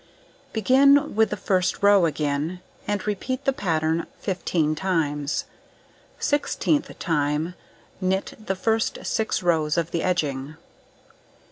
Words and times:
Begin 0.51 1.15
with 1.15 1.29
the 1.29 1.37
first 1.37 1.83
row 1.83 2.07
again, 2.07 2.59
and 2.87 3.05
repeat 3.05 3.45
the 3.45 3.53
pattern 3.53 4.07
15 4.21 4.73
times; 4.73 5.45
16th 6.19 6.95
time, 6.97 7.53
knit 8.01 8.33
the 8.43 8.55
first 8.55 8.97
6 9.03 9.43
rows 9.43 9.77
of 9.77 9.91
the 9.91 10.01
edging. 10.01 10.55